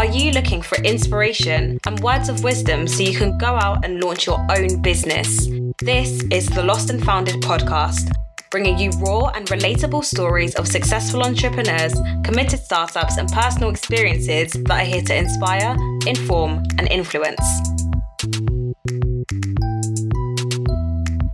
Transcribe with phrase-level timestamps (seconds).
[0.00, 4.02] Are you looking for inspiration and words of wisdom so you can go out and
[4.02, 5.46] launch your own business?
[5.82, 8.10] This is the Lost and Founded podcast,
[8.50, 11.92] bringing you raw and relatable stories of successful entrepreneurs,
[12.24, 15.76] committed startups, and personal experiences that are here to inspire,
[16.06, 17.44] inform, and influence.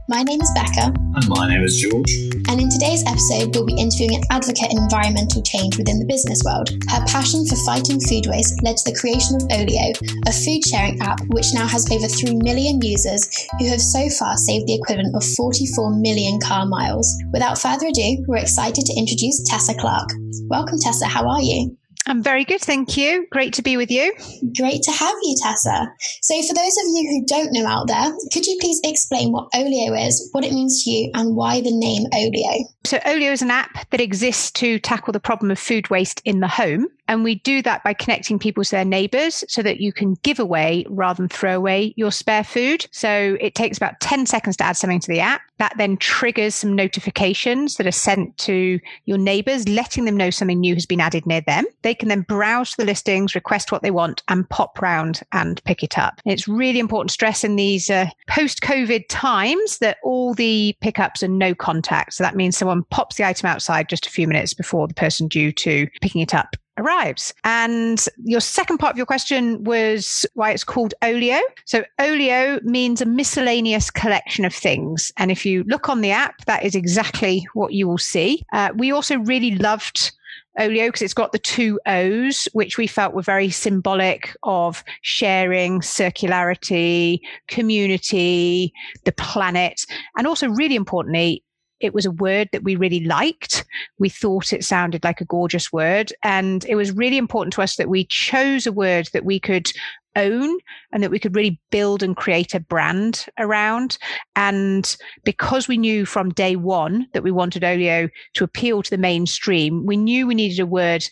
[0.08, 0.92] My name is Becca.
[1.14, 2.35] And my name is George.
[2.48, 6.42] And in today's episode, we'll be interviewing an advocate in environmental change within the business
[6.44, 6.70] world.
[6.88, 9.90] Her passion for fighting food waste led to the creation of Olio,
[10.26, 13.26] a food sharing app which now has over 3 million users
[13.58, 17.10] who have so far saved the equivalent of 44 million car miles.
[17.32, 20.10] Without further ado, we're excited to introduce Tessa Clarke.
[20.46, 21.06] Welcome, Tessa.
[21.06, 21.76] How are you?
[22.08, 23.26] I'm very good, thank you.
[23.32, 24.12] Great to be with you.
[24.56, 25.88] Great to have you, Tessa.
[26.22, 29.48] So, for those of you who don't know out there, could you please explain what
[29.56, 32.68] Olio is, what it means to you, and why the name Olio?
[32.84, 36.38] So, Olio is an app that exists to tackle the problem of food waste in
[36.38, 36.86] the home.
[37.08, 40.38] And we do that by connecting people to their neighbors so that you can give
[40.38, 42.86] away rather than throw away your spare food.
[42.90, 45.42] So it takes about 10 seconds to add something to the app.
[45.58, 50.60] That then triggers some notifications that are sent to your neighbors, letting them know something
[50.60, 51.64] new has been added near them.
[51.82, 55.82] They can then browse the listings, request what they want, and pop round and pick
[55.82, 56.20] it up.
[56.24, 61.22] It's really important to stress in these uh, post COVID times that all the pickups
[61.22, 62.14] are no contact.
[62.14, 65.28] So that means someone pops the item outside just a few minutes before the person
[65.28, 67.32] due to picking it up arrives.
[67.44, 71.40] And your second part of your question was why it's called Olio.
[71.64, 75.12] So Olio means a miscellaneous collection of things.
[75.16, 78.42] And if you look on the app, that is exactly what you will see.
[78.52, 80.12] Uh, we also really loved
[80.58, 85.80] Olio because it's got the two O's, which we felt were very symbolic of sharing,
[85.80, 88.72] circularity, community,
[89.04, 89.84] the planet,
[90.16, 91.42] and also really importantly,
[91.80, 93.64] it was a word that we really liked.
[93.98, 96.12] We thought it sounded like a gorgeous word.
[96.22, 99.70] And it was really important to us that we chose a word that we could
[100.16, 100.58] own
[100.92, 103.98] and that we could really build and create a brand around.
[104.34, 108.98] And because we knew from day one that we wanted Olio to appeal to the
[108.98, 111.04] mainstream, we knew we needed a word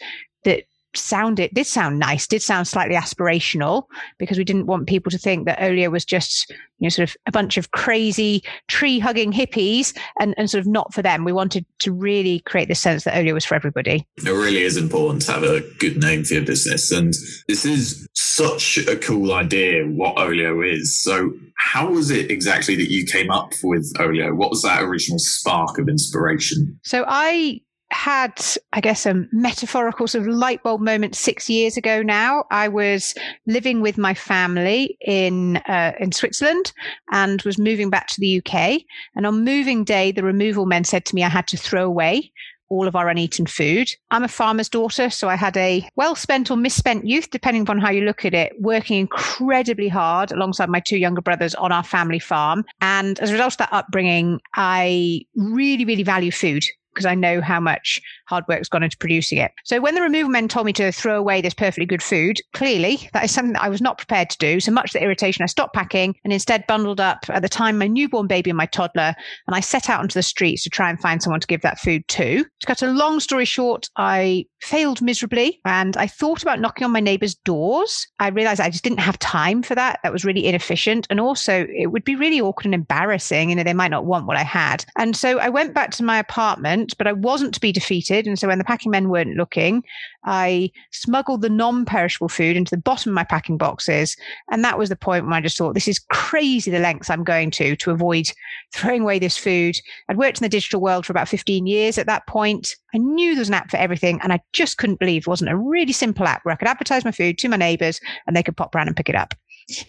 [0.44, 0.64] that
[0.96, 3.84] sounded did sound nice, did sound slightly aspirational
[4.18, 7.16] because we didn't want people to think that Olio was just you know sort of
[7.26, 11.24] a bunch of crazy tree hugging hippies and, and sort of not for them.
[11.24, 14.06] We wanted to really create the sense that Olio was for everybody.
[14.18, 17.14] It really is important to have a good name for your business, and
[17.48, 19.84] this is such a cool idea.
[19.84, 21.00] What Olio is.
[21.00, 24.34] So, how was it exactly that you came up with Olio?
[24.34, 26.78] What was that original spark of inspiration?
[26.82, 27.60] So I
[27.94, 32.44] had, I guess, a metaphorical sort of light bulb moment six years ago now.
[32.50, 33.14] I was
[33.46, 36.72] living with my family in uh, in Switzerland
[37.12, 38.82] and was moving back to the UK.
[39.14, 42.32] And on moving day, the removal men said to me I had to throw away
[42.68, 43.88] all of our uneaten food.
[44.10, 47.78] I'm a farmer's daughter, so I had a well spent or misspent youth, depending upon
[47.78, 51.84] how you look at it, working incredibly hard alongside my two younger brothers on our
[51.84, 52.64] family farm.
[52.80, 57.40] And as a result of that upbringing, I really, really value food because I know
[57.40, 59.52] how much hard work's gone into producing it.
[59.64, 63.08] So when the removal men told me to throw away this perfectly good food, clearly
[63.12, 64.60] that is something that I was not prepared to do.
[64.60, 67.86] So much the irritation, I stopped packing and instead bundled up at the time my
[67.86, 69.14] newborn baby and my toddler,
[69.46, 71.80] and I set out onto the streets to try and find someone to give that
[71.80, 72.44] food to.
[72.44, 76.92] To cut a long story short, I failed miserably and I thought about knocking on
[76.92, 78.06] my neighbors' doors.
[78.18, 80.00] I realized I just didn't have time for that.
[80.02, 81.06] That was really inefficient.
[81.10, 83.50] And also it would be really awkward and embarrassing.
[83.50, 84.84] You know, they might not want what I had.
[84.96, 88.26] And so I went back to my apartment, but I wasn't to be defeated.
[88.26, 89.82] And so when the packing men weren't looking,
[90.24, 94.16] I smuggled the non perishable food into the bottom of my packing boxes.
[94.50, 97.24] And that was the point when I just thought, this is crazy the lengths I'm
[97.24, 98.26] going to to avoid
[98.74, 99.76] throwing away this food.
[100.08, 102.74] I'd worked in the digital world for about 15 years at that point.
[102.94, 104.20] I knew there was an app for everything.
[104.22, 107.04] And I just couldn't believe it wasn't a really simple app where I could advertise
[107.04, 109.34] my food to my neighbors and they could pop around and pick it up.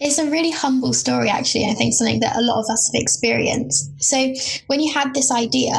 [0.00, 1.66] It's a really humble story, actually.
[1.66, 3.92] I think something that a lot of us have experienced.
[4.02, 4.32] So,
[4.68, 5.74] when you had this idea,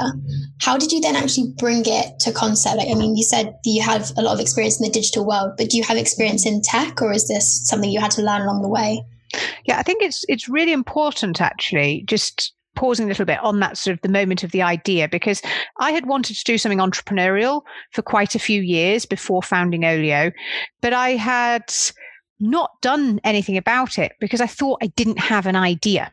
[0.62, 2.77] how did you then actually bring it to concept?
[2.77, 5.54] Like, I mean, you said you have a lot of experience in the digital world,
[5.57, 8.42] but do you have experience in tech, or is this something you had to learn
[8.42, 9.04] along the way?
[9.66, 12.04] Yeah, I think it's it's really important actually.
[12.06, 15.42] Just pausing a little bit on that sort of the moment of the idea because
[15.80, 20.31] I had wanted to do something entrepreneurial for quite a few years before founding Olio,
[20.81, 21.74] but I had
[22.39, 26.12] not done anything about it because I thought I didn't have an idea.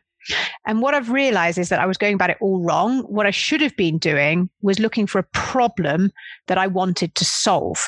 [0.65, 3.01] And what I've realized is that I was going about it all wrong.
[3.01, 6.11] What I should have been doing was looking for a problem
[6.47, 7.87] that I wanted to solve.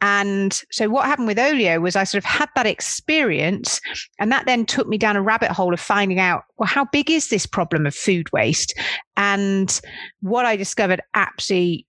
[0.00, 3.80] And so what happened with Olio was I sort of had that experience
[4.18, 7.10] and that then took me down a rabbit hole of finding out, well, how big
[7.10, 8.78] is this problem of food waste?
[9.16, 9.80] And
[10.20, 11.86] what I discovered absolutely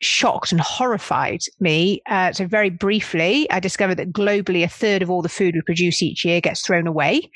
[0.00, 2.02] shocked and horrified me.
[2.08, 5.62] Uh, so, very briefly, I discovered that globally, a third of all the food we
[5.62, 7.30] produce each year gets thrown away,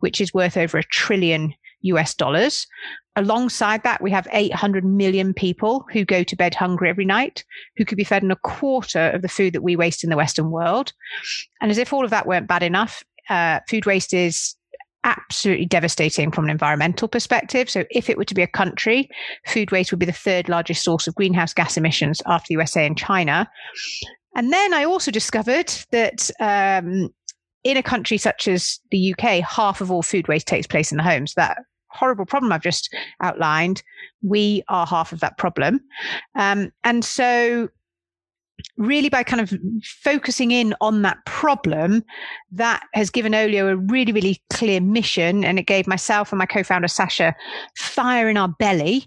[0.00, 2.66] which is worth over a trillion US dollars.
[3.16, 7.44] Alongside that, we have 800 million people who go to bed hungry every night,
[7.76, 10.16] who could be fed on a quarter of the food that we waste in the
[10.16, 10.92] Western world.
[11.62, 14.55] And as if all of that weren't bad enough, uh, food waste is
[15.06, 17.70] absolutely devastating from an environmental perspective.
[17.70, 19.08] So, if it were to be a country,
[19.46, 22.84] food waste would be the third largest source of greenhouse gas emissions after the USA
[22.84, 23.48] and China.
[24.34, 27.08] And then I also discovered that um,
[27.64, 30.98] in a country such as the UK, half of all food waste takes place in
[30.98, 31.32] the homes.
[31.34, 33.82] That horrible problem I've just outlined,
[34.22, 35.80] we are half of that problem.
[36.34, 37.68] Um, and so
[38.76, 42.02] really by kind of focusing in on that problem
[42.50, 45.44] that has given olio a really really clear mission.
[45.44, 47.34] And it gave myself and my co-founder Saasha
[47.76, 49.06] fire in our belly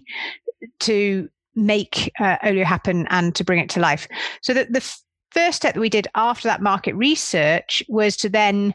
[0.80, 4.06] to make uh, olio happen and to bring it to life.
[4.42, 4.80] So that the
[5.30, 8.74] first step that we did after that market research was to then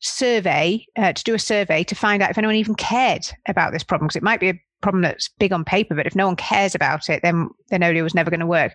[0.00, 3.82] survey uh, to do a survey to find out if anyone even cared about this
[3.82, 6.36] problem because it might be a problem that's big on paper but if no one
[6.36, 8.72] cares about it then then olio was never going to work.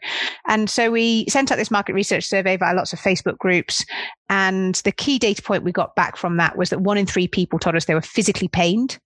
[0.48, 3.86] And so we sent out this market research survey via lots of facebook groups
[4.30, 7.28] and the key data point we got back from that was that one in three
[7.28, 9.00] people told us they were physically pained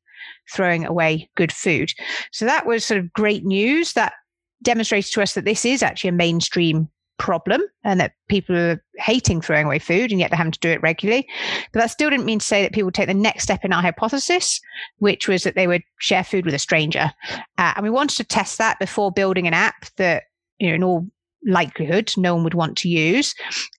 [0.51, 1.91] throwing away good food.
[2.31, 4.13] So that was sort of great news that
[4.61, 9.41] demonstrated to us that this is actually a mainstream problem and that people are hating
[9.41, 11.27] throwing away food and yet they're having to do it regularly.
[11.71, 13.81] But that still didn't mean to say that people take the next step in our
[13.81, 14.59] hypothesis,
[14.97, 17.11] which was that they would share food with a stranger.
[17.57, 20.23] Uh, and we wanted to test that before building an app that,
[20.59, 21.07] you know, in all
[21.45, 23.35] likelihood no one would want to use.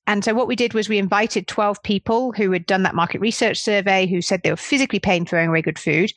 [0.06, 3.20] And so what we did was we invited 12 people who had done that market
[3.20, 6.12] research survey who said they were physically pain throwing away good food.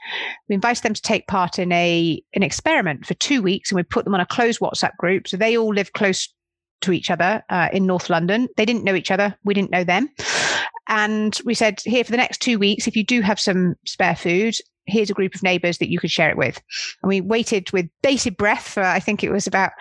[0.49, 3.83] We invited them to take part in a an experiment for 2 weeks and we
[3.83, 6.29] put them on a closed WhatsApp group so they all live close
[6.81, 8.47] to each other uh, in North London.
[8.57, 9.35] They didn't know each other.
[9.43, 10.09] We didn't know them.
[10.87, 14.15] And we said, here for the next two weeks, if you do have some spare
[14.15, 16.61] food, here's a group of neighbors that you could share it with.
[17.01, 19.71] And we waited with bated breath for, I think it was about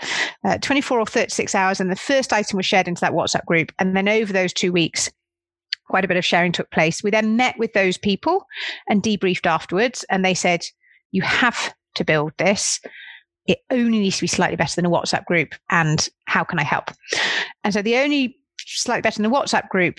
[0.45, 1.81] uh, 24 or 36 hours.
[1.81, 3.73] And the first item was shared into that WhatsApp group.
[3.79, 5.09] And then over those two weeks,
[5.89, 7.03] quite a bit of sharing took place.
[7.03, 8.45] We then met with those people
[8.89, 10.05] and debriefed afterwards.
[10.11, 10.65] And they said,
[11.13, 12.81] you have to build this
[13.47, 15.55] it only needs to be slightly better than a WhatsApp group.
[15.71, 16.91] And how can I help?
[17.65, 19.99] And so the only slightly better than the WhatsApp group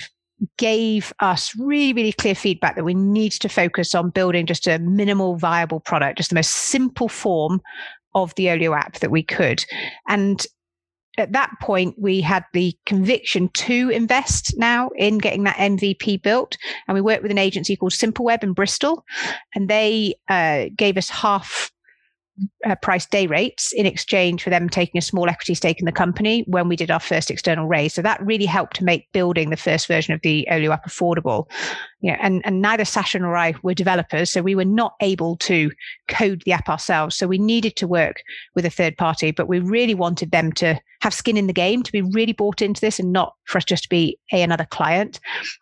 [0.57, 4.79] gave us really, really clear feedback that we need to focus on building just a
[4.79, 7.61] minimal viable product, just the most simple form
[8.13, 9.63] of the Olio app that we could.
[10.07, 10.45] And
[11.17, 16.57] at that point, we had the conviction to invest now in getting that MVP built.
[16.87, 19.03] And we worked with an agency called Simpleweb in Bristol,
[19.55, 21.71] and they uh, gave us half
[22.65, 25.91] uh, price day rates in exchange for them taking a small equity stake in the
[25.91, 27.93] company when we did our first external raise.
[27.93, 31.49] So that really helped to make building the first version of the Olio app affordable.
[32.01, 35.35] You know, and, and neither Saasha nor I were developers, so we were not able
[35.37, 35.71] to
[36.07, 37.15] code the app ourselves.
[37.15, 38.21] So we needed to work
[38.55, 41.83] with a third party, but we really wanted them to have skin in the game,
[41.83, 44.65] to be really bought into this and not for us just to be a another
[44.65, 45.19] client.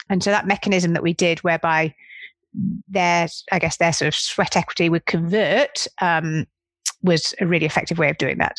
[0.09, 1.93] And so that mechanism that we did whereby
[2.87, 6.45] their, I guess, their sort of sweat equity would convert um,
[7.05, 8.57] was a really effective way of doing that.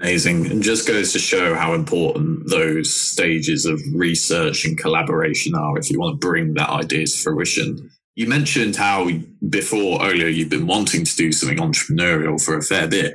[0.00, 0.50] Amazing.
[0.50, 5.90] And just goes to show how important those stages of research and collaboration are if
[5.90, 7.90] you want to bring that idea to fruition.
[8.14, 9.08] You mentioned how
[9.48, 13.14] before Olio you've been wanting to do something entrepreneurial for a fair bit.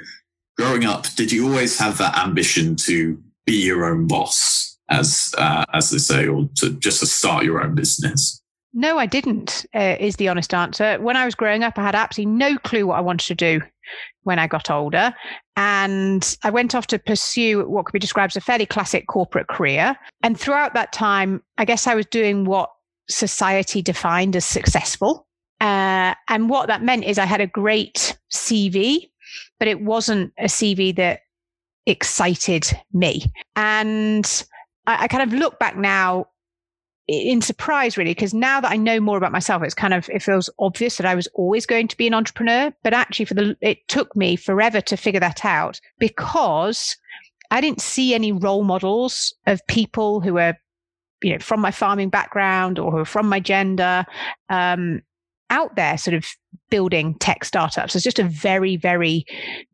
[0.58, 5.66] Growing up, did you always have that ambition to be your own boss, as uh,
[5.74, 8.41] as they say, or to just to start your own business?
[8.74, 10.98] No, I didn't, uh, is the honest answer.
[11.00, 13.62] When I was growing up, I had absolutely no clue what I wanted to do
[14.24, 15.14] when I got older.
[15.58, 19.48] And I went off to pursue what could be described as a fairly classic corporate
[19.48, 19.98] career.
[20.24, 22.72] And throughout that time, I guess I was doing what
[23.10, 25.28] society defined as successful.
[25.60, 29.10] Uh, and what that meant is I had a great CV,
[29.60, 31.22] but it wasn't a CV that
[31.86, 33.26] excited me.
[33.56, 34.46] And
[34.88, 36.28] I, I kind of look back now
[37.08, 40.22] in surprise really because now that i know more about myself it's kind of it
[40.22, 43.56] feels obvious that i was always going to be an entrepreneur but actually for the
[43.62, 46.96] it took me forever to figure that out because
[47.50, 50.56] i didn't see any role models of people who were
[51.22, 54.06] you know from my farming background or who are from my gender.
[54.50, 55.02] Um,
[55.52, 56.26] out there sort of
[56.72, 57.96] building tech startups.
[57.96, 59.26] It's just a very, very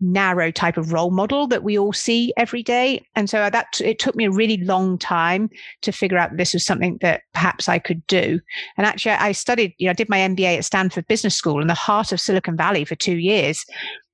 [0.01, 3.05] narrow type of role model that we all see every day.
[3.15, 5.49] And so that it took me a really long time
[5.83, 8.41] to figure out this was something that perhaps I could do.
[8.75, 11.67] And actually, I studied, you know, I did my MBA at Stanford Business School in
[11.67, 13.63] the heart of Silicon Valley for two years.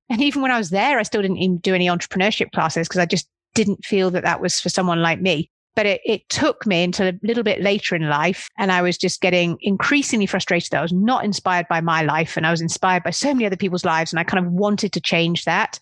[0.09, 2.99] And even when I was there, I still didn't even do any entrepreneurship classes because
[2.99, 5.49] I just didn't feel that that was for someone like me.
[5.75, 8.47] But it, it took me until a little bit later in life.
[8.57, 12.37] And I was just getting increasingly frustrated that I was not inspired by my life
[12.37, 14.13] and I was inspired by so many other people's lives.
[14.13, 15.79] And I kind of wanted to change that.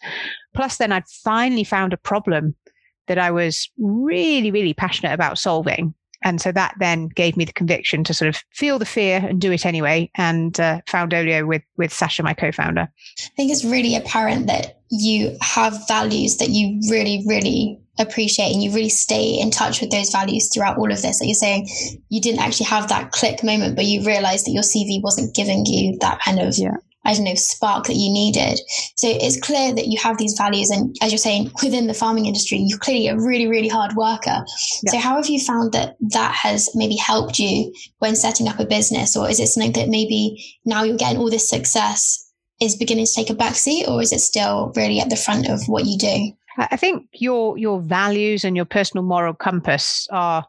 [0.55, 2.55] Plus, then I'd finally found a problem
[3.07, 5.93] that I was really, really passionate about solving.
[6.23, 9.41] And so that then gave me the conviction to sort of feel the fear and
[9.41, 10.09] do it anyway.
[10.15, 12.81] And uh, found Olio with with Saasha, my co-founder.
[12.81, 18.63] I think it's really apparent that you have values that you really, really appreciate and
[18.63, 21.19] you really stay in touch with those values throughout all of this.
[21.19, 21.67] That you're saying
[22.09, 25.65] you didn't actually have that click moment, but you realized that your CV wasn't giving
[25.65, 26.77] you that kind of yeah.
[27.03, 28.60] I don't know, spark that you needed.
[28.96, 30.70] So it's clear that you have these values.
[30.70, 34.46] And as you're saying, within the farming industry, you're clearly a really, really hard worker.
[34.84, 34.91] Yeah.
[34.91, 38.65] So how have you found that that has maybe helped you when setting up a
[38.65, 39.17] business?
[39.17, 42.31] Or is it something that maybe now you're getting all this success
[42.62, 45.62] is beginning to take a backseat or is it still really at the front of
[45.67, 46.31] what you do?
[46.58, 50.46] I think your your values and your personal moral compass are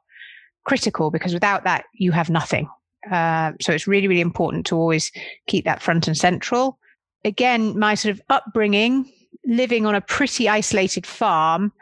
[0.64, 2.68] critical because without that you have nothing.
[3.10, 5.10] Uh, so it's really, really important to always
[5.46, 6.78] keep that front and central.
[7.24, 9.10] Again, my sort of upbringing,
[9.46, 11.72] living on a pretty isolated farm,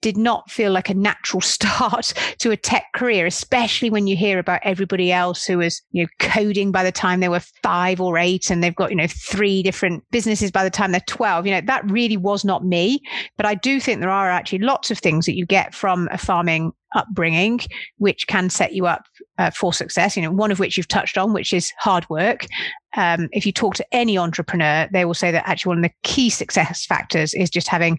[0.00, 4.38] did not feel like a natural start to a tech career, especially when you hear
[4.38, 8.18] about everybody else who was, you know, coding by the time they were five or
[8.18, 11.46] eight and they've got, you know, three different businesses by the time they're 12.
[11.46, 13.00] You know, that really was not me.
[13.36, 16.18] But I do think there are actually lots of things that you get from a
[16.18, 17.60] farming upbringing,
[17.98, 19.04] which can set you up
[19.40, 20.16] uh, for success.
[20.16, 22.46] You know, one of which you've touched on, which is hard work.
[22.96, 25.94] Um, if you talk to any entrepreneur, they will say that actually one of the
[26.02, 27.98] key success factors is just having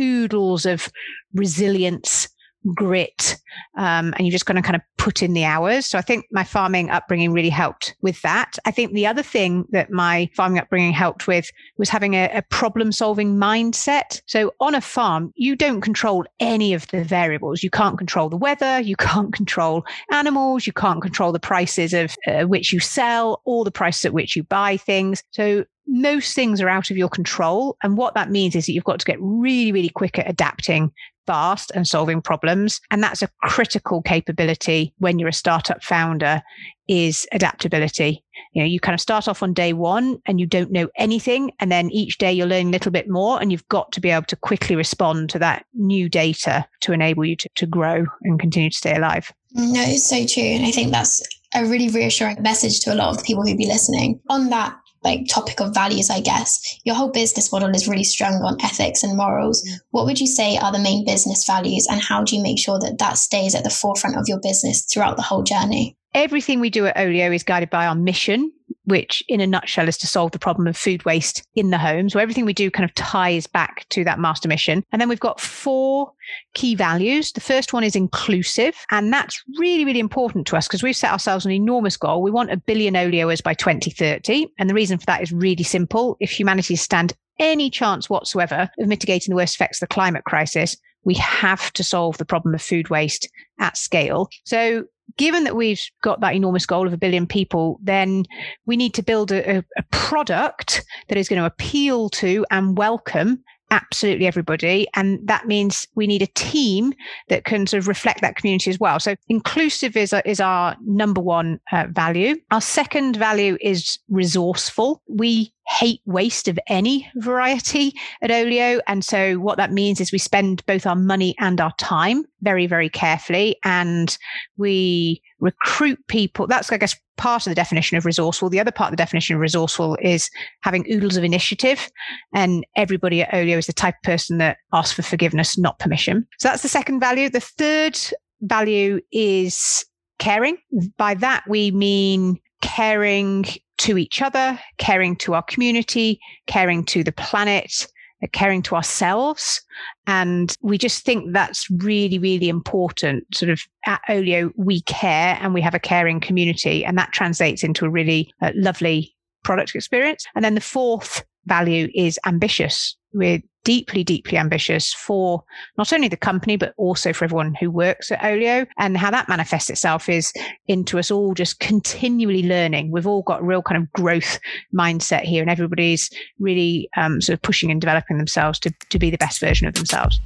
[0.00, 0.88] oodles of
[1.32, 2.28] resilience
[2.74, 3.36] grit
[3.76, 5.86] um, and you're just going to kind of put in the hours.
[5.86, 8.58] So i think my farming upbringing really helped with that.
[8.66, 12.42] I think the other thing that my farming upbringing helped with was having a, a
[12.42, 14.20] problem solving mindset.
[14.26, 17.62] So on a farm you don't control any of the variables.
[17.62, 18.80] You can't control the weather.
[18.80, 20.66] You can't control animals.
[20.66, 24.36] You can't control the prices of uh, which you sell or the prices at which
[24.36, 25.22] you buy things.
[25.30, 27.76] So most things are out of your control.
[27.82, 30.92] And what that means is that you've got to get really, really quick at adapting
[31.26, 32.80] fast and solving problems.
[32.90, 36.42] And that's a critical capability when you're a startup founder
[36.88, 38.24] is adaptability.
[38.52, 41.52] You know, you kind of start off on day one and you don't know anything.
[41.60, 44.10] And then each day you're learning a little bit more and you've got to be
[44.10, 48.40] able to quickly respond to that new data to enable you to, to grow and
[48.40, 49.32] continue to stay alive.
[49.52, 50.42] No, it's so true.
[50.42, 51.22] And I think that's
[51.54, 54.20] a really reassuring message to a lot of people who'd be listening.
[54.28, 56.80] On that like topic of values, I guess.
[56.84, 59.66] Your whole business model is really strung on ethics and morals.
[59.66, 59.80] Mm.
[59.90, 62.78] What would you say are the main business values and how do you make sure
[62.80, 65.96] that that stays at the forefront of your business throughout the whole journey?
[66.12, 68.52] Everything we do at Olio is guided by our mission,
[68.90, 72.08] which in a nutshell is to solve the problem of food waste in the home.
[72.08, 74.84] So everything we do kind of ties back to that master mission.
[74.92, 76.12] And then we've got four
[76.54, 77.32] key values.
[77.32, 78.74] The first one is inclusive.
[78.90, 82.22] And that's really, really important to us because we've set ourselves an enormous goal.
[82.22, 84.48] We want a billion Olioers by 2030.
[84.58, 86.16] And the reason for that is really simple.
[86.20, 90.76] If humanity stand any chance whatsoever of mitigating the worst effects of the climate crisis,
[91.04, 93.28] we have to solve the problem of food waste
[93.58, 94.28] at scale.
[94.44, 94.84] So
[95.16, 98.24] given that we've got that enormous goal of a billion people, then
[98.66, 103.42] we need to build a, a, product that is going to appeal to and welcome
[103.70, 104.86] absolutely everybody.
[104.94, 106.92] And that means we need a team
[107.28, 109.00] that can sort of reflect that community as well.
[109.00, 112.36] So inclusive is, is our number one uh, value.
[112.50, 115.02] Our second value is resourceful.
[115.08, 118.80] We hate waste of any variety at Olio.
[118.88, 122.66] And so what that means is we spend both our money and our time very,
[122.66, 123.56] very carefully.
[123.62, 124.16] And
[124.56, 126.48] we recruit people.
[126.48, 128.48] That's, I guess, part of the definition of resourceful.
[128.48, 130.30] The other part of the definition of resourceful is
[130.62, 131.90] having oodles of initiative.
[132.34, 136.26] And everybody at Olio is the type of person that asks for forgiveness, not permission.
[136.38, 137.28] So that's the second value.
[137.28, 137.98] The third
[138.40, 139.84] value is
[140.18, 140.56] caring.
[140.96, 143.44] By that, we mean caring
[143.78, 147.86] to each other, caring to our community, caring to the planet,
[148.28, 149.62] caring to ourselves.
[150.06, 153.24] And we just think that's really, really important.
[153.34, 157.62] Sort of at Olio, we care and we have a caring community, and that translates
[157.62, 160.26] into a really uh, lovely product experience.
[160.34, 162.96] And then the fourth value is ambitious.
[163.12, 165.44] We're deeply, deeply ambitious for
[165.76, 168.66] not only the company, but also for everyone who works at Olio.
[168.78, 170.32] And how that manifests itself is
[170.68, 172.90] into us all just continually learning.
[172.90, 174.38] We've all got a real kind of growth
[174.74, 179.10] mindset here, and everybody's really um, sort of pushing and developing themselves to, to be
[179.10, 180.20] the best version of themselves.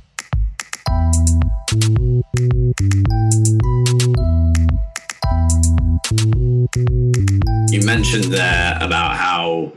[7.71, 9.73] You mentioned there about how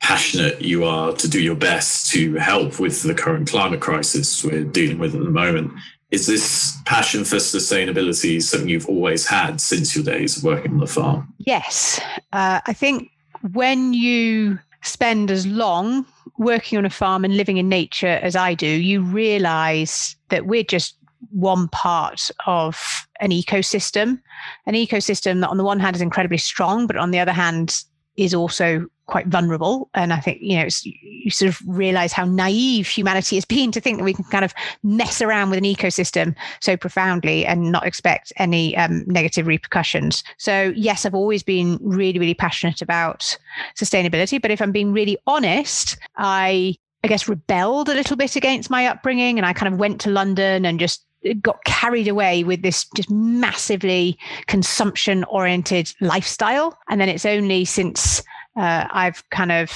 [0.00, 4.64] passionate you are to do your best to help with the current climate crisis we're
[4.64, 5.72] dealing with at the moment.
[6.10, 10.86] Is this passion for sustainability something you've always had since your days working on the
[10.86, 11.32] farm?
[11.38, 12.00] Yes.
[12.32, 13.10] Uh, I think
[13.52, 16.06] when you spend as long
[16.38, 20.62] working on a farm and living in nature as I do, you realize that we're
[20.62, 20.96] just
[21.30, 22.80] one part of
[23.20, 24.20] an ecosystem,
[24.66, 27.82] an ecosystem that on the one hand is incredibly strong, but on the other hand
[28.16, 29.90] is also quite vulnerable.
[29.94, 33.80] And I think, you know, you sort of realize how naive humanity has been to
[33.80, 37.86] think that we can kind of mess around with an ecosystem so profoundly and not
[37.86, 40.22] expect any um, negative repercussions.
[40.36, 43.36] So, yes, I've always been really, really passionate about
[43.76, 44.40] sustainability.
[44.40, 48.86] But if I'm being really honest, I I guess rebelled a little bit against my
[48.86, 51.04] upbringing and I kind of went to London and just
[51.40, 58.22] got carried away with this just massively consumption oriented lifestyle and then it's only since
[58.58, 59.70] uh, I've kind of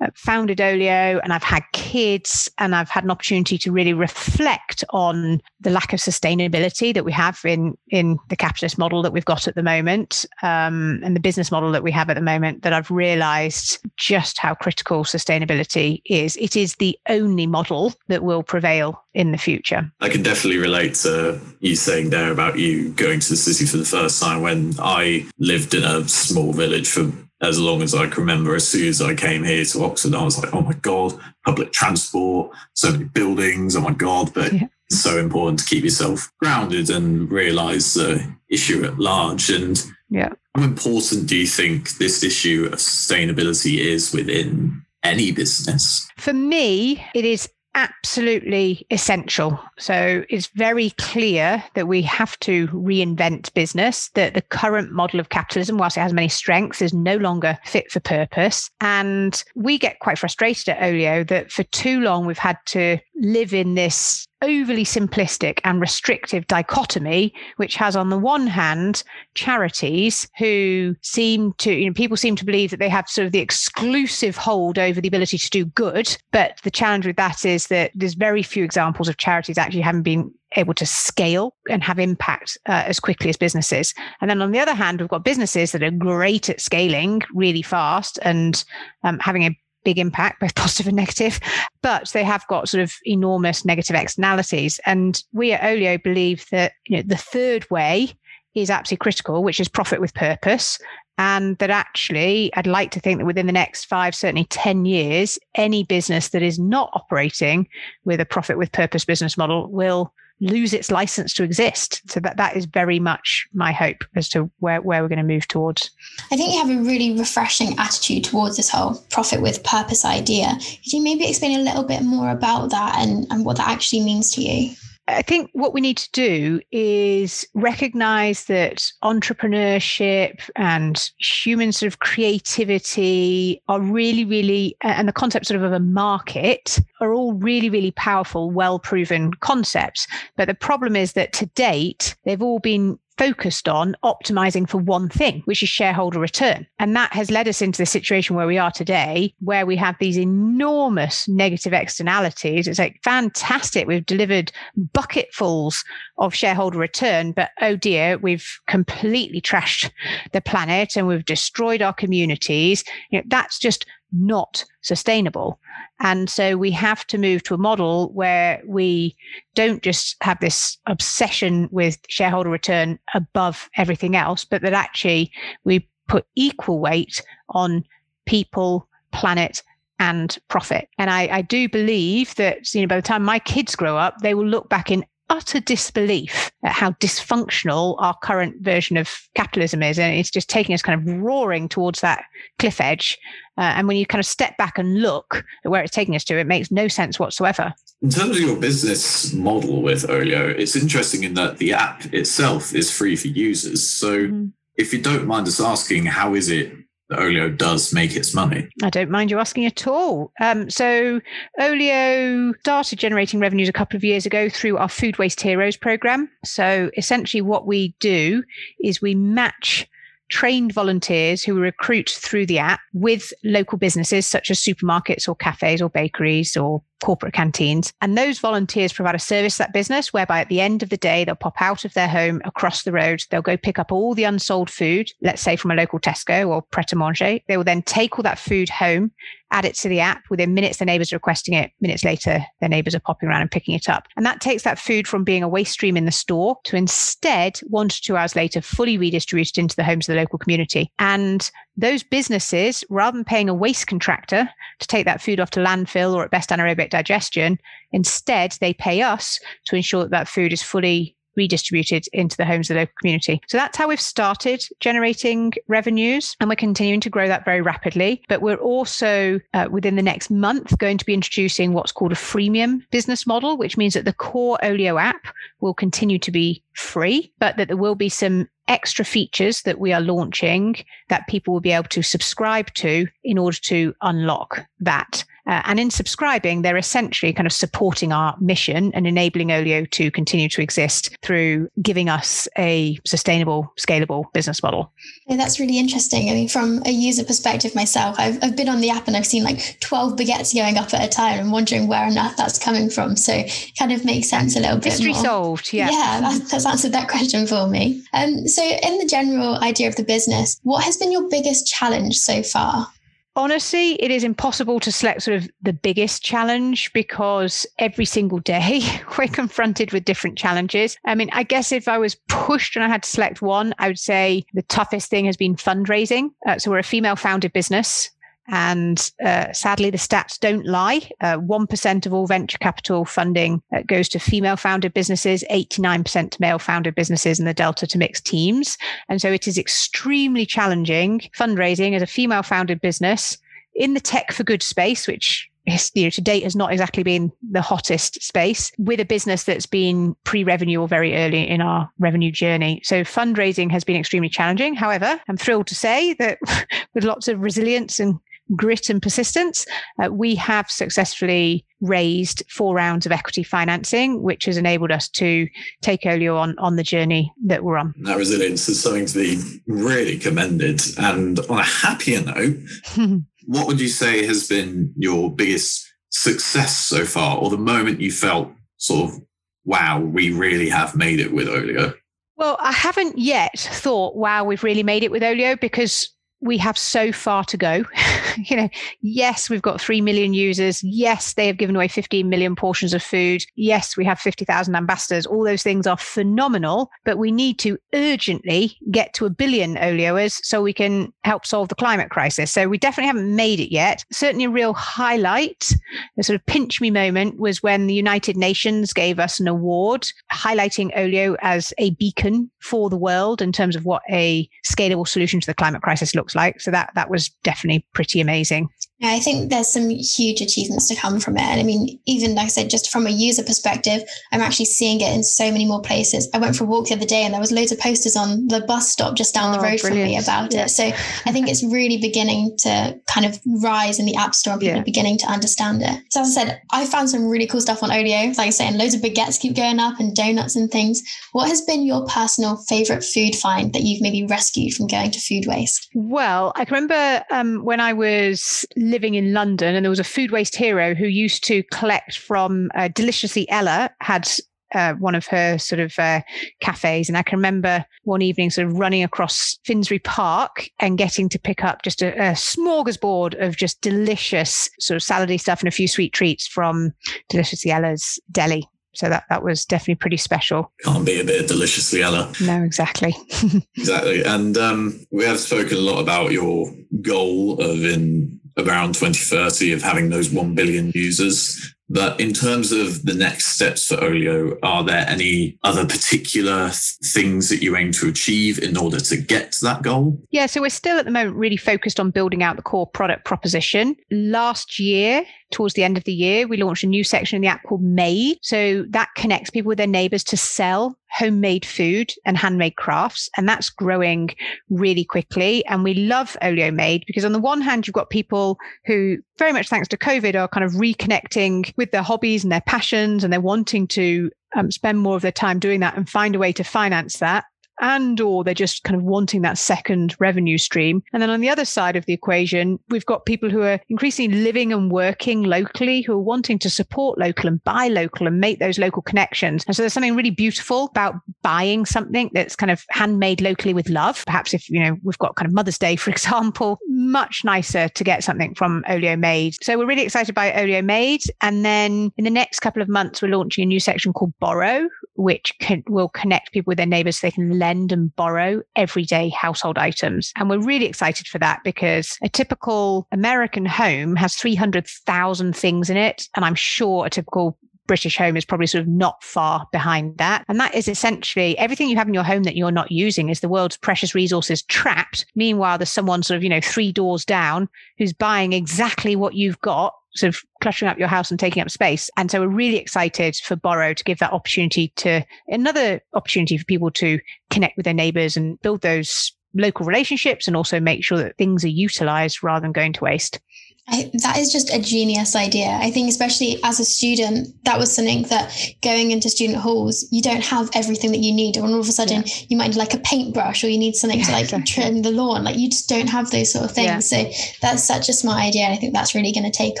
[0.00, 4.84] uh, founded Olio and I've had kids and I've had an opportunity to really reflect
[4.90, 9.24] on the lack of sustainability that we have in in the capitalist model that we've
[9.24, 12.62] got at the moment um, and the business model that we have at the moment
[12.62, 16.36] that I've realized just how critical sustainability is.
[16.36, 19.90] It is the only model that will prevail in the future.
[20.00, 23.78] I can definitely relate to you saying there about you going to the city for
[23.78, 27.10] the first time when I lived in a small village for
[27.42, 30.22] as long as I can remember, as soon as I came here to Oxford, I
[30.22, 34.32] was like, oh my God, public transport, so many buildings, oh my God.
[34.32, 34.68] But yeah.
[34.88, 39.50] it's so important to keep yourself grounded and realize the issue at large.
[39.50, 40.30] And yeah.
[40.54, 46.08] how important do you think this issue of sustainability is within any business?
[46.16, 49.60] For me, it is absolutely essential.
[49.78, 55.28] So it's very clear that we have to reinvent business, that the current model of
[55.28, 58.70] capitalism, whilst it has many strengths, is no longer fit for purpose.
[58.80, 63.52] And we get quite frustrated at Olio that for too long we've had to live
[63.52, 69.02] in this overly simplistic and restrictive dichotomy, which has, on the one hand,
[69.34, 73.32] charities who seem to, you know, people seem to believe that they have sort of
[73.32, 76.16] the exclusive hold over the ability to do good.
[76.32, 80.02] But the challenge with that is that there's very few examples of charities actually having
[80.02, 83.94] been able to scale and have impact uh, as quickly as businesses.
[84.20, 87.62] And then on the other hand, we've got businesses that are great at scaling really
[87.62, 88.64] fast and
[89.02, 91.40] um, having a big impact, both positive and negative,
[91.80, 94.78] but they have got sort of enormous negative externalities.
[94.84, 98.12] And we at Olio believe that you know the third way
[98.54, 100.78] is absolutely critical, which is profit with purpose.
[101.18, 105.38] And that actually, I'd like to think that within the next five, certainly 10 years,
[105.54, 107.68] any business that is not operating
[108.04, 112.02] with a profit with purpose business model will lose its license to exist.
[112.10, 115.24] So that that is very much my hope as to where, where we're going to
[115.24, 115.90] move towards.
[116.30, 120.56] I think you have a really refreshing attitude towards this whole profit with purpose idea.
[120.58, 124.02] Could you maybe explain a little bit more about that and, and what that actually
[124.02, 124.74] means to you?
[125.08, 132.00] I think what we need to do is recognize that entrepreneurship and human sort of
[132.00, 137.70] creativity are really, really, and the concept sort of of a market are all really,
[137.70, 140.08] really powerful, well proven concepts.
[140.36, 145.08] But the problem is that to date, they've all been focused on optimizing for one
[145.08, 146.66] thing, which is shareholder return.
[146.78, 149.96] And that has led us into the situation where we are today, where we have
[149.98, 152.68] these enormous negative externalities.
[152.68, 153.86] It's like fantastic.
[153.86, 155.84] We've delivered bucketfuls
[156.18, 159.90] of shareholder return, but oh dear, we've completely trashed
[160.32, 162.84] the planet and we've destroyed our communities.
[163.10, 163.86] You know, that's just
[164.18, 165.58] not sustainable.
[166.00, 169.16] And so we have to move to a model where we
[169.54, 175.32] don't just have this obsession with shareholder return above everything else, but that actually
[175.64, 177.84] we put equal weight on
[178.26, 179.62] people, planet,
[179.98, 180.88] and profit.
[180.98, 184.18] And I, I do believe that, you know, by the time my kids grow up,
[184.22, 189.82] they will look back in utter disbelief at how dysfunctional our current version of capitalism
[189.82, 189.98] is.
[189.98, 192.24] And it's just taking us kind of roaring towards that
[192.58, 193.18] cliff edge.
[193.58, 196.24] Uh, and when you kind of step back and look at where it's taking us
[196.24, 197.74] to, it makes no sense whatsoever.
[198.02, 202.74] In terms of your business model with Olio, it's interesting in that the app itself
[202.74, 203.88] is free for users.
[203.88, 204.46] So mm-hmm.
[204.76, 206.72] if you don't mind us asking, how is it
[207.12, 208.68] Olio does make its money?
[208.82, 210.32] I don't mind you asking at all.
[210.40, 211.20] Um, so,
[211.60, 216.28] Olio started generating revenues a couple of years ago through our Food Waste Heroes program.
[216.44, 218.42] So, essentially, what we do
[218.82, 219.88] is we match
[220.28, 225.80] trained volunteers who recruit through the app with local businesses such as supermarkets or cafes
[225.80, 227.92] or bakeries or corporate canteens.
[228.00, 230.96] And those volunteers provide a service to that business whereby at the end of the
[230.96, 233.22] day, they'll pop out of their home across the road.
[233.30, 236.62] They'll go pick up all the unsold food, let's say from a local Tesco or
[236.62, 237.38] Pret a Manger.
[237.48, 239.10] They will then take all that food home
[239.50, 240.24] add it to the app.
[240.30, 241.70] Within minutes, the neighbors are requesting it.
[241.80, 244.06] Minutes later, their neighbors are popping around and picking it up.
[244.16, 247.58] And that takes that food from being a waste stream in the store to instead,
[247.68, 250.90] one to two hours later, fully redistributed into the homes of the local community.
[250.98, 255.60] And those businesses, rather than paying a waste contractor to take that food off to
[255.60, 257.58] landfill or at best anaerobic digestion,
[257.92, 262.70] instead they pay us to ensure that that food is fully redistributed into the homes
[262.70, 263.40] of the local community.
[263.48, 268.22] So that's how we've started generating revenues and we're continuing to grow that very rapidly.
[268.28, 272.16] But we're also uh, within the next month going to be introducing what's called a
[272.16, 275.26] freemium business model, which means that the core Olio app
[275.60, 279.92] will continue to be free, but that there will be some extra features that we
[279.92, 280.76] are launching
[281.08, 285.78] that people will be able to subscribe to in order to unlock that uh, and
[285.78, 290.60] in subscribing, they're essentially kind of supporting our mission and enabling Olio to continue to
[290.60, 294.92] exist through giving us a sustainable, scalable business model.
[295.26, 296.28] Yeah, that's really interesting.
[296.30, 299.26] I mean, from a user perspective myself, I've, I've been on the app and I've
[299.26, 302.58] seen like 12 baguettes going up at a time and wondering where on earth that's
[302.58, 303.16] coming from.
[303.16, 305.22] So it kind of makes sense a little bit Mystery more.
[305.22, 305.72] solved.
[305.72, 305.90] Yeah.
[305.90, 308.02] Yeah, that's, that's answered that question for me.
[308.12, 312.16] Um, so in the general idea of the business, what has been your biggest challenge
[312.16, 312.88] so far?
[313.36, 318.80] Honestly, it is impossible to select sort of the biggest challenge because every single day
[319.18, 320.96] we're confronted with different challenges.
[321.04, 323.88] I mean, I guess if I was pushed and I had to select one, I
[323.88, 326.30] would say the toughest thing has been fundraising.
[326.46, 328.10] Uh, so we're a female founded business.
[328.48, 331.08] And uh, sadly, the stats don't lie.
[331.20, 336.40] Uh, 1% of all venture capital funding uh, goes to female founded businesses, 89% to
[336.40, 338.78] male founded businesses, and the delta to mixed teams.
[339.08, 343.38] And so it is extremely challenging fundraising as a female founded business
[343.74, 345.50] in the tech for good space, which
[345.94, 349.66] you know, to date has not exactly been the hottest space with a business that's
[349.66, 352.80] been pre-revenue or very early in our revenue journey.
[352.84, 354.74] So fundraising has been extremely challenging.
[354.74, 356.38] However, I'm thrilled to say that
[356.94, 358.18] with lots of resilience and
[358.54, 359.66] grit and persistence,
[360.02, 365.48] uh, we have successfully raised four rounds of equity financing, which has enabled us to
[365.82, 367.94] take Olio on, on the journey that we're on.
[368.02, 370.80] That resilience is something to be really commended.
[370.98, 372.56] And on a happier note,
[373.46, 378.12] what would you say has been your biggest success so far, or the moment you
[378.12, 379.20] felt sort of,
[379.64, 381.94] wow, we really have made it with Olio?
[382.36, 386.10] Well, I haven't yet thought, wow, we've really made it with Olio because
[386.46, 387.84] we have so far to go.
[388.36, 388.68] you know,
[389.00, 390.82] yes, we've got 3 million users.
[390.82, 393.42] Yes, they have given away 15 million portions of food.
[393.56, 395.26] Yes, we have 50,000 ambassadors.
[395.26, 400.40] All those things are phenomenal, but we need to urgently get to a billion Olioers
[400.44, 402.52] so we can help solve the climate crisis.
[402.52, 404.04] So we definitely haven't made it yet.
[404.12, 405.72] Certainly a real highlight,
[406.18, 410.06] a sort of pinch me moment was when the United Nations gave us an award
[410.32, 415.40] highlighting Olio as a beacon for the world in terms of what a scalable solution
[415.40, 416.60] to the climate crisis looks like.
[416.60, 418.68] So that that was definitely pretty amazing.
[418.98, 421.42] Yeah, I think there's some huge achievements to come from it.
[421.42, 425.02] And I mean, even like I said, just from a user perspective, I'm actually seeing
[425.02, 426.30] it in so many more places.
[426.32, 428.48] I went for a walk the other day and there was loads of posters on
[428.48, 429.82] the bus stop just down oh, the road brilliant.
[429.82, 430.64] from me about yeah.
[430.64, 430.70] it.
[430.70, 434.60] So I think it's really beginning to kind of rise in the app store and
[434.60, 434.80] people yeah.
[434.80, 436.02] are beginning to understand it.
[436.10, 438.28] So as I said, I found some really cool stuff on Olio.
[438.28, 441.02] Like I say, and loads of baguettes keep going up and donuts and things.
[441.32, 445.20] What has been your personal favorite food find that you've maybe rescued from going to
[445.20, 445.90] food waste?
[445.94, 450.04] Well, I can remember um, when I was living in London, and there was a
[450.04, 454.28] food waste hero who used to collect from uh, Deliciously Ella had
[454.74, 456.20] uh, one of her sort of uh,
[456.60, 457.08] cafes.
[457.08, 461.38] And I can remember one evening sort of running across Finsbury Park and getting to
[461.38, 465.72] pick up just a, a smorgasbord of just delicious sort of salady stuff and a
[465.72, 466.92] few sweet treats from
[467.28, 468.68] Deliciously Ella's deli.
[468.94, 470.72] So that, that was definitely pretty special.
[470.82, 472.32] Can't be a bit of deliciously Ella.
[472.40, 473.14] No, exactly.
[473.76, 474.24] exactly.
[474.24, 476.66] And um, we have spoken a lot about your
[477.02, 481.74] goal of in around 2030 of having those 1 billion users.
[481.88, 486.70] But in terms of the next steps for Olio, are there any other particular
[487.04, 490.20] things that you aim to achieve in order to get to that goal?
[490.30, 493.24] Yeah, so we're still at the moment really focused on building out the core product
[493.24, 493.94] proposition.
[494.10, 497.48] Last year, towards the end of the year, we launched a new section in the
[497.48, 498.38] app called Made.
[498.42, 503.30] So that connects people with their neighbors to sell homemade food and handmade crafts.
[503.36, 504.30] And that's growing
[504.70, 505.64] really quickly.
[505.66, 509.52] And we love Olio Made because on the one hand, you've got people who very
[509.52, 513.32] much thanks to COVID are kind of reconnecting with their hobbies and their passions and
[513.32, 516.52] they're wanting to um, spend more of their time doing that and find a way
[516.52, 517.44] to finance that.
[517.80, 521.02] And or they're just kind of wanting that second revenue stream.
[521.12, 524.38] And then on the other side of the equation, we've got people who are increasingly
[524.38, 528.58] living and working locally, who are wanting to support local and buy local and make
[528.58, 529.64] those local connections.
[529.66, 533.88] And so there's something really beautiful about buying something that's kind of handmade locally with
[533.88, 534.24] love.
[534.26, 538.04] Perhaps if, you know, we've got kind of Mother's Day, for example, much nicer to
[538.04, 539.56] get something from Olio Made.
[539.62, 541.22] So we're really excited by Olio Made.
[541.40, 544.88] And then in the next couple of months, we're launching a new section called Borrow,
[545.16, 549.28] which can, will connect people with their neighbors so they can lend and borrow everyday
[549.30, 550.32] household items.
[550.36, 555.96] And we're really excited for that because a typical American home has 300,000 things in
[555.96, 556.28] it.
[556.34, 560.44] And I'm sure a typical British home is probably sort of not far behind that.
[560.48, 563.40] And that is essentially everything you have in your home that you're not using is
[563.40, 565.26] the world's precious resources trapped.
[565.34, 569.60] Meanwhile, there's someone sort of, you know, three doors down who's buying exactly what you've
[569.60, 572.10] got sort of cluttering up your house and taking up space.
[572.16, 576.64] And so we're really excited for Borrow to give that opportunity to another opportunity for
[576.64, 577.18] people to
[577.50, 581.64] connect with their neighbors and build those local relationships and also make sure that things
[581.64, 583.40] are utilized rather than going to waste.
[583.88, 585.78] I, that is just a genius idea.
[585.80, 590.20] I think, especially as a student, that was something that going into student halls, you
[590.20, 591.56] don't have everything that you need.
[591.56, 592.34] And all of a sudden, yeah.
[592.48, 594.72] you might need like a paintbrush or you need something yeah, to like exactly.
[594.72, 595.44] trim the lawn.
[595.44, 597.12] Like you just don't have those sort of things.
[597.12, 597.30] Yeah.
[597.30, 598.64] So that's such a smart idea.
[598.64, 599.80] And I think that's really going to take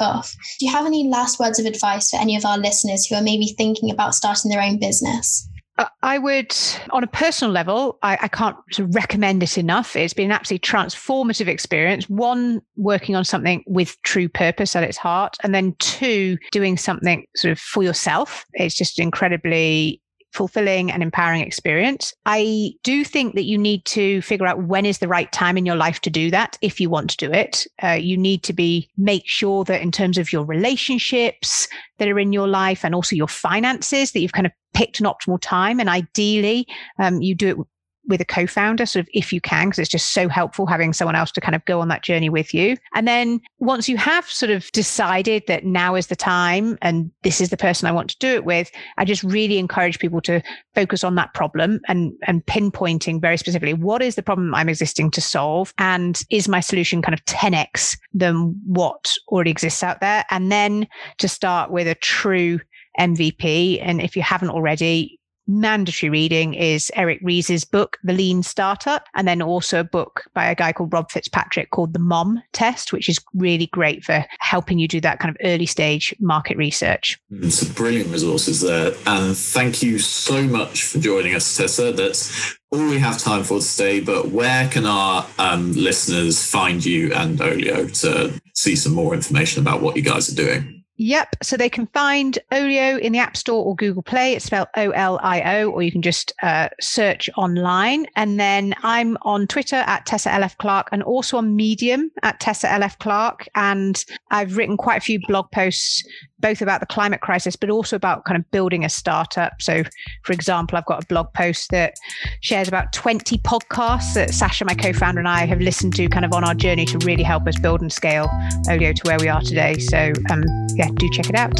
[0.00, 0.36] off.
[0.60, 3.22] Do you have any last words of advice for any of our listeners who are
[3.22, 5.48] maybe thinking about starting their own business?
[5.78, 6.56] Uh, I would,
[6.90, 9.94] on a personal level, I, I can't recommend it enough.
[9.94, 12.08] It's been an absolutely transformative experience.
[12.08, 15.36] One, working on something with true purpose at its heart.
[15.42, 18.46] And then two, doing something sort of for yourself.
[18.54, 20.00] It's just incredibly
[20.36, 22.12] fulfilling and empowering experience.
[22.26, 25.64] I do think that you need to figure out when is the right time in
[25.64, 27.66] your life to do that if you want to do it.
[27.82, 31.68] Uh, you need to be make sure that in terms of your relationships
[31.98, 35.06] that are in your life and also your finances that you've kind of picked an
[35.06, 36.66] optimal time and ideally
[36.98, 37.66] um, you do it
[38.08, 41.16] with a co-founder sort of if you can because it's just so helpful having someone
[41.16, 42.76] else to kind of go on that journey with you.
[42.94, 47.40] And then once you have sort of decided that now is the time and this
[47.40, 50.42] is the person I want to do it with I just really encourage people to
[50.74, 55.10] focus on that problem and and pinpointing very specifically what is the problem I'm existing
[55.12, 60.24] to solve and is my solution kind of 10x than what already exists out there?
[60.30, 60.86] And then
[61.18, 62.60] to start with a true
[62.98, 65.15] MVP and if you haven't already
[65.46, 70.46] mandatory reading is Eric Ries's book, The Lean Startup, and then also a book by
[70.46, 74.78] a guy called Rob Fitzpatrick called The Mom Test, which is really great for helping
[74.78, 77.18] you do that kind of early stage market research.
[77.48, 78.92] Some brilliant resources there.
[79.06, 81.92] And thank you so much for joining us, Tessa.
[81.92, 87.12] That's all we have time for today, but where can our um, listeners find you
[87.14, 90.75] and Olio to see some more information about what you guys are doing?
[90.98, 91.36] Yep.
[91.42, 94.32] So they can find Olio in the App Store or Google Play.
[94.32, 98.06] It's spelled O L I O, or you can just uh, search online.
[98.16, 102.68] And then I'm on Twitter at Tessa LF Clarke and also on Medium at Tessa
[102.68, 103.46] LF Clarke.
[103.54, 106.02] And I've written quite a few blog posts
[106.38, 109.60] both about the climate crisis, but also about kind of building a startup.
[109.60, 109.82] So,
[110.22, 111.94] for example, I've got a blog post that
[112.40, 116.24] shares about 20 podcasts that Saasha, my co founder, and I have listened to kind
[116.24, 118.30] of on our journey to really help us build and scale
[118.68, 119.78] Olio to where we are today.
[119.78, 120.44] So, um,
[120.74, 121.54] yeah, do check it out.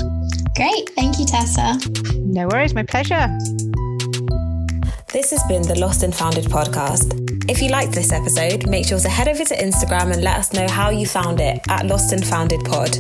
[0.57, 0.91] Great.
[0.91, 1.79] Thank you, Tessa.
[2.17, 2.75] No worries.
[2.75, 3.29] My pleasure.
[5.13, 7.51] This has been the Lost and Founded podcast.
[7.51, 10.53] If you liked this episode, make sure to head over to Instagram and let us
[10.53, 12.99] know how you found it at Lost and Founded Pod.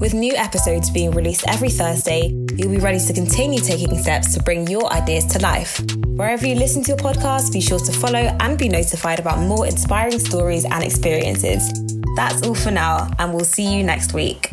[0.00, 4.42] With new episodes being released every Thursday, you'll be ready to continue taking steps to
[4.42, 5.80] bring your ideas to life.
[6.08, 9.66] Wherever you listen to your podcast, be sure to follow and be notified about more
[9.66, 11.72] inspiring stories and experiences.
[12.16, 14.50] That's all for now, and we'll see you next week.